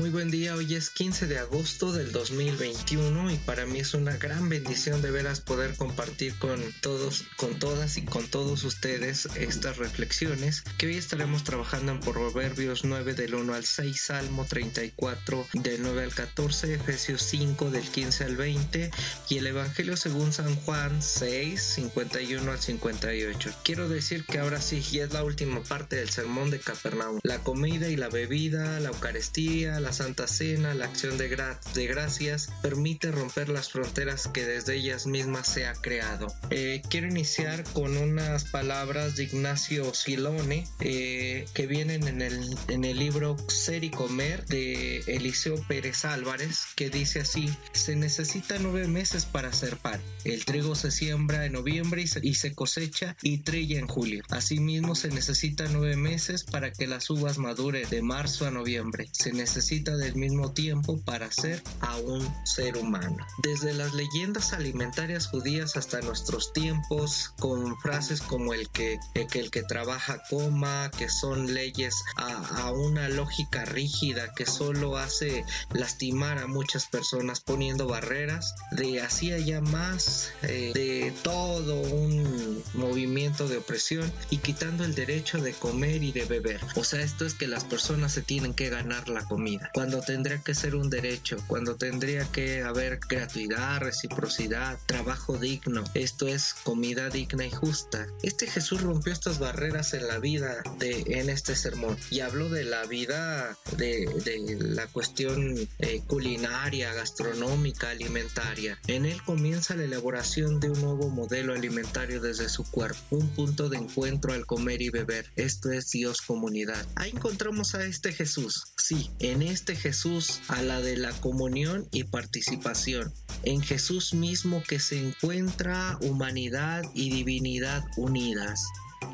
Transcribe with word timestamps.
Muy 0.00 0.08
buen 0.08 0.30
día, 0.30 0.54
hoy 0.54 0.74
es 0.76 0.88
15 0.88 1.26
de 1.26 1.36
agosto 1.36 1.92
del 1.92 2.10
2021 2.10 3.32
y 3.32 3.36
para 3.36 3.66
mí 3.66 3.80
es 3.80 3.92
una 3.92 4.16
gran 4.16 4.48
bendición 4.48 5.02
de 5.02 5.10
veras 5.10 5.42
poder 5.42 5.76
compartir 5.76 6.34
con 6.38 6.58
todos, 6.80 7.26
con 7.36 7.58
todas 7.58 7.98
y 7.98 8.06
con 8.06 8.26
todos 8.26 8.64
ustedes 8.64 9.28
estas 9.36 9.76
reflexiones 9.76 10.62
que 10.78 10.86
hoy 10.86 10.96
estaremos 10.96 11.44
trabajando 11.44 11.92
en 11.92 12.00
Proverbios 12.00 12.82
9 12.82 13.12
del 13.12 13.34
1 13.34 13.52
al 13.52 13.66
6, 13.66 14.00
Salmo 14.00 14.46
34 14.46 15.46
del 15.52 15.82
9 15.82 16.04
al 16.04 16.14
14, 16.14 16.72
Efesios 16.72 17.20
5 17.20 17.70
del 17.70 17.86
15 17.86 18.24
al 18.24 18.36
20 18.38 18.90
y 19.28 19.36
el 19.36 19.48
Evangelio 19.48 19.98
según 19.98 20.32
San 20.32 20.56
Juan 20.56 21.02
6, 21.02 21.60
51 21.62 22.50
al 22.50 22.58
58. 22.58 23.50
Quiero 23.62 23.86
decir 23.90 24.24
que 24.24 24.38
ahora 24.38 24.62
sí, 24.62 24.82
y 24.92 25.00
es 25.00 25.12
la 25.12 25.22
última 25.24 25.62
parte 25.62 25.96
del 25.96 26.08
sermón 26.08 26.50
de 26.50 26.58
Capernaum, 26.58 27.20
la 27.22 27.40
comida 27.40 27.90
y 27.90 27.96
la 27.96 28.08
bebida, 28.08 28.80
la 28.80 28.88
Eucaristía, 28.88 29.78
la 29.78 29.89
Santa 29.92 30.26
Cena, 30.26 30.74
la 30.74 30.86
acción 30.86 31.18
de, 31.18 31.28
de 31.74 31.86
gracias, 31.86 32.48
permite 32.62 33.10
romper 33.10 33.48
las 33.48 33.70
fronteras 33.70 34.28
que 34.28 34.44
desde 34.44 34.76
ellas 34.76 35.06
mismas 35.06 35.48
se 35.48 35.66
ha 35.66 35.72
creado. 35.72 36.26
Eh, 36.50 36.82
quiero 36.88 37.08
iniciar 37.08 37.64
con 37.72 37.96
unas 37.96 38.44
palabras 38.44 39.16
de 39.16 39.24
Ignacio 39.24 39.92
Silone 39.94 40.66
eh, 40.80 41.46
que 41.54 41.66
vienen 41.66 42.06
en 42.08 42.22
el, 42.22 42.56
en 42.68 42.84
el 42.84 42.98
libro 42.98 43.36
Ser 43.48 43.84
y 43.84 43.90
Comer 43.90 44.44
de 44.46 44.98
Eliseo 45.06 45.56
Pérez 45.66 46.04
Álvarez, 46.04 46.60
que 46.76 46.90
dice 46.90 47.20
así, 47.20 47.48
se 47.72 47.96
necesita 47.96 48.58
nueve 48.58 48.86
meses 48.88 49.24
para 49.24 49.48
hacer 49.48 49.76
pan. 49.76 50.00
El 50.24 50.44
trigo 50.44 50.74
se 50.74 50.90
siembra 50.90 51.46
en 51.46 51.52
noviembre 51.52 52.02
y 52.02 52.06
se, 52.06 52.20
y 52.22 52.34
se 52.34 52.54
cosecha 52.54 53.16
y 53.22 53.38
trilla 53.38 53.78
en 53.78 53.86
julio. 53.86 54.22
Asimismo 54.30 54.94
se 54.94 55.08
necesita 55.08 55.66
nueve 55.70 55.96
meses 55.96 56.44
para 56.44 56.72
que 56.72 56.86
las 56.86 57.08
uvas 57.10 57.38
maduren 57.38 57.88
de 57.88 58.02
marzo 58.02 58.46
a 58.46 58.50
noviembre. 58.50 59.08
Se 59.12 59.32
necesita 59.32 59.79
del 59.84 60.14
mismo 60.14 60.52
tiempo 60.52 61.00
para 61.04 61.30
ser 61.32 61.62
a 61.80 61.96
un 61.96 62.28
ser 62.44 62.76
humano. 62.76 63.16
Desde 63.42 63.72
las 63.72 63.94
leyendas 63.94 64.52
alimentarias 64.52 65.26
judías 65.26 65.76
hasta 65.76 66.00
nuestros 66.02 66.52
tiempos, 66.52 67.32
con 67.38 67.78
frases 67.80 68.20
como 68.20 68.52
el 68.52 68.68
que 68.68 68.98
el 69.14 69.50
que, 69.50 69.62
trabaja 69.62 70.22
coma, 70.28 70.90
que 70.96 71.08
son 71.08 71.54
leyes 71.54 71.94
a, 72.16 72.70
una 72.72 73.08
lógica 73.08 73.64
rígida 73.64 74.32
que 74.34 74.46
solo 74.46 74.96
hace 74.96 75.44
lastimar 75.72 76.38
a 76.38 76.46
muchas 76.46 76.86
personas 76.86 77.40
poniendo 77.40 77.86
barreras, 77.86 78.54
de 78.72 79.00
así 79.00 79.32
allá 79.32 79.60
más, 79.60 80.32
eh, 80.42 80.72
de 80.74 81.12
todo 81.22 81.80
un 81.80 82.62
movimiento 82.74 83.48
de 83.48 83.58
opresión 83.58 84.10
y 84.30 84.38
quitando 84.38 84.84
el 84.84 84.94
derecho 84.94 85.40
de 85.40 85.52
comer 85.52 86.02
y 86.02 86.12
de 86.12 86.24
beber. 86.24 86.60
O 86.76 86.84
sea, 86.84 87.00
esto 87.00 87.26
es 87.26 87.34
que 87.34 87.46
las 87.46 87.64
personas 87.64 88.12
se 88.12 88.22
tienen 88.22 88.54
que 88.54 88.68
ganar 88.68 89.08
la 89.08 89.24
comida 89.24 89.69
cuando 89.72 90.00
tendría 90.00 90.38
que 90.38 90.54
ser 90.54 90.74
un 90.74 90.90
derecho, 90.90 91.36
cuando 91.46 91.76
tendría 91.76 92.24
que 92.32 92.62
haber 92.62 92.98
gratuidad, 93.08 93.80
reciprocidad, 93.80 94.78
trabajo 94.86 95.38
digno. 95.38 95.84
Esto 95.94 96.26
es 96.26 96.54
comida 96.64 97.08
digna 97.10 97.46
y 97.46 97.50
justa. 97.50 98.06
Este 98.22 98.46
Jesús 98.46 98.82
rompió 98.82 99.12
estas 99.12 99.38
barreras 99.38 99.94
en 99.94 100.08
la 100.08 100.18
vida 100.18 100.62
de 100.78 101.04
en 101.06 101.30
este 101.30 101.54
sermón 101.54 101.96
y 102.10 102.20
habló 102.20 102.48
de 102.48 102.64
la 102.64 102.84
vida 102.84 103.56
de, 103.76 104.06
de 104.24 104.58
la 104.60 104.86
cuestión 104.86 105.56
eh, 105.78 106.02
culinaria, 106.06 106.92
gastronómica, 106.94 107.90
alimentaria. 107.90 108.78
En 108.86 109.06
él 109.06 109.22
comienza 109.22 109.76
la 109.76 109.84
elaboración 109.84 110.60
de 110.60 110.70
un 110.70 110.80
nuevo 110.80 111.08
modelo 111.10 111.54
alimentario 111.54 112.20
desde 112.20 112.48
su 112.48 112.64
cuerpo, 112.64 112.98
un 113.10 113.28
punto 113.30 113.68
de 113.68 113.78
encuentro 113.78 114.32
al 114.32 114.46
comer 114.46 114.82
y 114.82 114.90
beber. 114.90 115.30
Esto 115.36 115.70
es 115.70 115.90
Dios 115.90 116.22
comunidad. 116.22 116.86
Ahí 116.96 117.10
encontramos 117.10 117.74
a 117.74 117.84
este 117.84 118.12
Jesús. 118.12 118.72
Sí, 118.76 119.10
en 119.18 119.42
este 119.42 119.49
este 119.50 119.74
Jesús 119.74 120.40
a 120.48 120.62
la 120.62 120.80
de 120.80 120.96
la 120.96 121.12
comunión 121.12 121.88
y 121.90 122.04
participación. 122.04 123.12
En 123.42 123.60
Jesús 123.60 124.14
mismo 124.14 124.62
que 124.62 124.78
se 124.78 124.98
encuentra 124.98 125.98
humanidad 126.02 126.84
y 126.94 127.10
divinidad 127.10 127.84
unidas. 127.96 128.64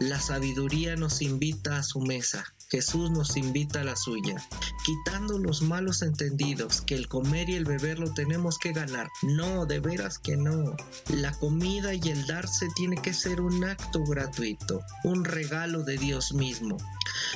La 0.00 0.20
sabiduría 0.20 0.96
nos 0.96 1.22
invita 1.22 1.78
a 1.78 1.82
su 1.82 2.00
mesa. 2.00 2.44
Jesús 2.68 3.10
nos 3.12 3.36
invita 3.36 3.82
a 3.82 3.84
la 3.84 3.94
suya, 3.94 4.36
quitando 4.84 5.38
los 5.38 5.62
malos 5.62 6.02
entendidos, 6.02 6.80
que 6.80 6.96
el 6.96 7.06
comer 7.06 7.48
y 7.48 7.54
el 7.54 7.64
beber 7.64 8.00
lo 8.00 8.12
tenemos 8.12 8.58
que 8.58 8.72
ganar. 8.72 9.08
No, 9.22 9.66
de 9.66 9.78
veras 9.78 10.18
que 10.18 10.36
no. 10.36 10.76
La 11.08 11.32
comida 11.32 11.94
y 11.94 12.00
el 12.08 12.26
darse 12.26 12.66
tiene 12.74 12.96
que 13.00 13.14
ser 13.14 13.40
un 13.40 13.64
acto 13.64 14.02
gratuito, 14.04 14.82
un 15.04 15.24
regalo 15.24 15.84
de 15.84 15.96
Dios 15.96 16.32
mismo. 16.32 16.76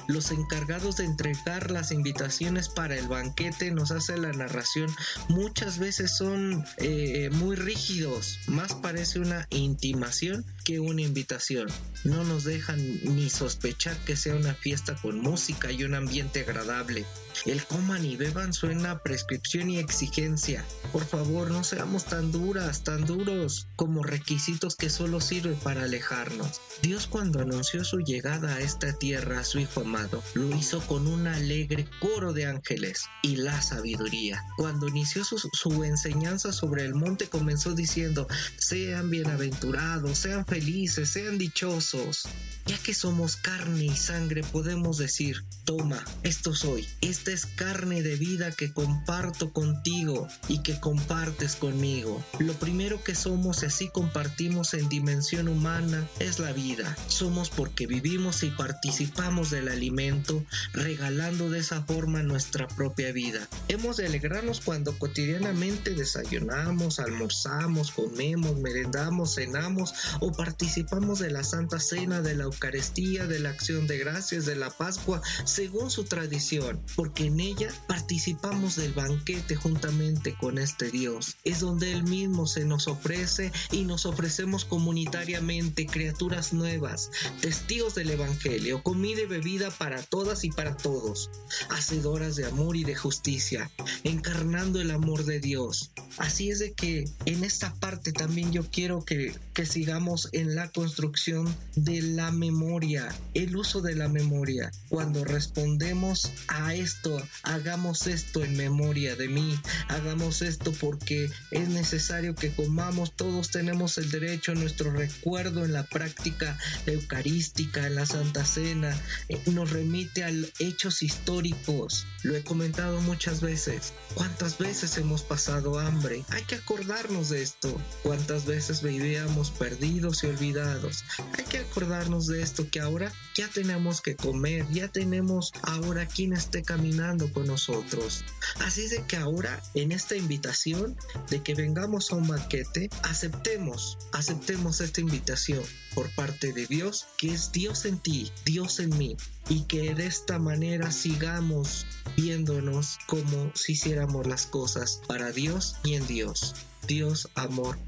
Los 0.09 0.31
encargados 0.31 0.97
de 0.97 1.05
entregar 1.05 1.71
las 1.71 1.93
invitaciones 1.93 2.69
para 2.69 2.97
el 2.97 3.09
banquete 3.09 3.71
nos 3.71 3.91
hace 3.91 4.17
la 4.17 4.33
narración 4.33 4.91
muchas 5.29 5.79
veces 5.79 6.17
son 6.17 6.65
eh, 6.79 7.31
muy 7.33 7.57
rígidos, 7.57 8.39
más 8.47 8.75
parece 8.75 9.21
una 9.21 9.47
intimación 9.51 10.45
que 10.65 10.81
una 10.81 11.03
invitación. 11.03 11.69
No 12.05 12.25
nos 12.25 12.40
dejan 12.45 13.01
ni 13.05 13.31
sospechar 13.31 13.97
que 14.05 14.17
sea 14.17 14.35
una 14.35 14.55
fiesta 14.55 14.95
con 14.97 15.21
música 15.21 15.71
y 15.73 15.85
un 15.85 15.95
ambiente 15.95 16.41
agradable. 16.41 17.05
El 17.47 17.65
coman 17.65 18.05
y 18.05 18.17
beban 18.17 18.53
suena 18.53 18.99
prescripción 19.03 19.71
y 19.71 19.79
exigencia. 19.79 20.65
Por 20.93 21.07
favor, 21.07 21.51
no 21.51 21.65
seamos 21.65 22.05
tan 22.05 22.33
duras, 22.33 22.85
tan 22.85 23.07
duros, 23.07 23.67
como 23.77 24.03
requisitos 24.03 24.77
que 24.77 24.91
solo 24.91 25.21
sirven 25.21 25.55
para 25.57 25.85
alejarnos. 25.85 26.61
Dios 26.83 27.07
cuando 27.07 27.41
anunció 27.41 27.85
su 27.85 28.01
llegada 28.01 28.57
a 28.57 28.61
esta 28.61 28.93
tierra 28.93 29.41
a 29.41 29.45
su 29.45 29.59
Hijo 29.59 29.81
amado, 29.81 30.23
lo 30.35 30.55
hizo 30.55 30.81
con 30.81 31.07
un 31.07 31.27
alegre 31.27 31.87
coro 32.01 32.33
de 32.33 32.47
ángeles 32.47 33.07
y 33.23 33.37
la 33.37 33.63
sabiduría. 33.63 34.45
Cuando 34.57 34.89
inició 34.89 35.25
su, 35.25 35.39
su 35.39 35.85
enseñanza 35.85 36.53
sobre 36.53 36.85
el 36.85 36.95
monte 36.95 37.29
comenzó 37.29 37.75
diciendo, 37.75 38.27
sean 38.59 39.09
bienaventurados, 39.09 40.19
sean 40.19 40.45
felices, 40.45 41.09
sean 41.09 41.39
dichosos. 41.39 42.25
Ya 42.71 42.79
que 42.79 42.95
somos 42.95 43.35
carne 43.35 43.87
y 43.87 43.97
sangre, 43.97 44.43
podemos 44.43 44.97
decir, 44.97 45.45
toma, 45.65 46.05
esto 46.23 46.55
soy. 46.55 46.87
Esta 47.01 47.33
es 47.33 47.47
carne 47.47 48.01
de 48.03 48.15
vida 48.15 48.53
que 48.53 48.73
comparto 48.73 49.53
contigo 49.53 50.29
y 50.47 50.63
que 50.63 50.79
compartes 50.79 51.57
conmigo. 51.57 52.25
Lo 52.39 52.53
primero 52.53 53.03
que 53.03 53.17
somos 53.17 53.65
y 53.65 53.67
así 53.67 53.89
compartimos 53.89 54.75
en 54.75 54.89
dimensión 54.89 55.49
humana 55.49 56.07
es 56.21 56.39
la 56.39 56.53
vida. 56.53 56.97
Somos 57.09 57.51
porque 57.51 57.89
vivimos 57.89 58.45
y 58.45 58.51
participamos 58.51 59.51
del 59.51 59.67
alimento, 59.69 60.45
regalando 60.73 61.51
de 61.51 61.59
esa 61.59 61.83
forma 61.83 62.23
nuestra 62.23 62.69
propia 62.69 63.11
vida. 63.11 63.49
Hemos 63.67 63.97
de 63.97 64.07
alegrarnos 64.07 64.61
cuando 64.61 64.97
cotidianamente 64.97 65.95
desayunamos, 65.95 67.01
almorzamos, 67.01 67.91
comemos, 67.91 68.61
merendamos, 68.61 69.35
cenamos 69.35 69.93
o 70.21 70.31
participamos 70.31 71.19
de 71.19 71.31
la 71.31 71.43
Santa 71.43 71.81
Cena 71.81 72.20
de 72.23 72.35
la 72.35 72.45
Eucaristía, 72.45 73.27
de 73.27 73.41
la 73.41 73.51
acción 73.51 73.87
de 73.87 73.99
gracias, 73.99 74.47
de 74.47 74.57
la 74.57 74.71
Pascua, 74.71 75.23
según 75.45 75.91
su 75.91 76.05
tradición, 76.05 76.81
porque 76.97 77.27
en 77.27 77.41
ella 77.41 77.73
participamos 77.87 78.77
del 78.77 78.93
banquete 78.93 79.57
juntamente 79.57 80.37
con 80.39 80.59
este 80.59 80.91
Dios. 80.91 81.37
Es 81.45 81.61
donde 81.61 81.93
Él 81.93 82.05
mismo 82.05 82.47
se 82.47 82.65
nos 82.65 82.89
ofrece 82.89 83.53
y 83.71 83.85
nos 83.85 84.07
ofrecemos 84.07 84.65
comunitariamente 84.65 85.87
criaturas 85.87 86.53
nuevas, 86.53 87.11
testigos 87.41 87.95
del 87.95 88.11
Evangelio, 88.11 88.83
comida 88.83 89.23
y 89.23 89.27
bebida 89.27 89.71
para 89.71 90.03
todas 90.03 90.45
y 90.45 90.51
para 90.51 90.77
todos, 90.77 91.31
hacedoras 91.69 92.37
de 92.37 92.47
amor 92.47 92.77
y 92.77 92.85
de 92.85 92.95
justicia, 92.95 93.71
encarnando 94.05 94.81
el 94.81 94.91
amor 94.91 95.25
de 95.25 95.41
Dios. 95.41 95.91
Así 96.17 96.51
es 96.51 96.59
de 96.59 96.73
que 96.73 97.05
en 97.25 97.45
esta 97.45 97.75
parte 97.75 98.13
también 98.13 98.53
yo 98.53 98.65
quiero 98.71 99.05
que, 99.05 99.35
que 99.55 99.67
sigamos 99.67 100.29
en 100.33 100.55
la 100.55 100.71
construcción 100.71 101.55
de 101.77 102.03
la 102.11 102.31
memoria, 102.31 103.09
el 103.35 103.57
uso 103.57 103.81
de 103.81 103.95
la 103.95 104.09
memoria. 104.09 104.71
Cuando 104.89 105.25
respondemos 105.25 106.33
a 106.49 106.75
esto, 106.75 107.23
hagamos 107.43 108.07
esto 108.07 108.45
en 108.45 108.57
memoria 108.57 109.17
de 109.17 109.29
mí, 109.29 109.59
hagamos 109.89 110.43
esto 110.43 110.73
porque 110.73 111.31
es 111.51 111.69
necesario 111.69 112.35
que 112.35 112.51
comamos, 112.51 113.13
todos 113.15 113.51
tenemos 113.51 113.99
el 113.99 114.11
derecho 114.11 114.55
nuestro 114.55 114.91
recuerdo 114.93 115.65
en 115.65 115.73
la 115.73 115.85
práctica 115.85 116.59
eucarística, 116.87 117.87
en 117.87 117.95
la 117.95 118.07
Santa 118.07 118.45
Cena, 118.45 118.97
eh, 119.29 119.41
nos 119.47 119.71
remite 119.71 120.25
a 120.25 120.31
hechos 120.59 121.03
históricos. 121.03 122.07
Lo 122.23 122.37
he 122.37 122.43
comentado 122.43 123.01
muchas 123.01 123.41
veces. 123.41 123.93
¿Cuántas 124.15 124.59
veces 124.59 124.97
hemos 124.99 125.23
pasado 125.23 125.79
hambre? 125.79 126.25
Hay 126.31 126.43
que 126.43 126.57
acordarnos 126.57 127.31
de 127.31 127.43
esto. 127.43 127.81
¿Cuántas 128.03 128.45
veces 128.45 128.83
vivíamos 128.83 129.51
perdidos 129.51 130.23
y 130.25 130.27
olvidados? 130.27 131.05
Hay 131.39 131.45
que 131.45 131.59
acordarnos 131.59 132.00
de 132.09 132.41
esto 132.41 132.67
que 132.71 132.81
ahora 132.81 133.13
ya 133.35 133.47
tenemos 133.49 134.01
que 134.01 134.17
comer, 134.17 134.67
ya 134.73 134.89
tenemos 134.89 135.53
ahora 135.63 136.07
quien 136.07 136.33
esté 136.33 136.63
caminando 136.63 137.31
con 137.31 137.47
nosotros. 137.47 138.25
Así 138.61 138.89
de 138.89 139.03
que 139.05 139.17
ahora 139.17 139.63
en 139.75 139.93
esta 139.93 140.17
invitación 140.17 140.97
de 141.29 141.43
que 141.43 141.55
vengamos 141.55 142.11
a 142.11 142.17
un 142.17 142.27
banquete, 142.27 142.89
aceptemos, 143.03 143.99
aceptemos 144.13 144.81
esta 144.81 145.03
invitación 145.03 145.63
por 145.95 146.09
parte 146.15 146.55
de 146.55 146.67
Dios, 146.67 147.07
que 147.19 147.35
es 147.35 147.53
Dios 147.53 147.85
en 147.85 147.99
ti, 147.99 148.33
Dios 148.47 148.81
en 148.81 148.97
mí, 148.97 149.19
y 149.51 149.65
que 149.65 149.95
de 149.95 150.07
esta 150.07 150.39
manera 150.39 150.91
sigamos 150.93 151.87
viéndonos 152.17 152.99
como 153.07 153.53
si 153.55 153.73
hiciéramos 153.73 154.27
las 154.27 154.47
cosas 154.47 155.03
para 155.07 155.33
Dios 155.33 155.77
y 155.85 155.95
en 155.95 156.07
Dios. 156.07 156.55
Dios, 156.87 157.29
amor, 157.35 157.79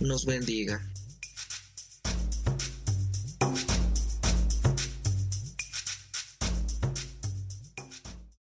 nos 0.00 0.24
bendiga. 0.24 0.80